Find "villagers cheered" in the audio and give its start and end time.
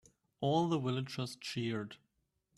0.79-1.97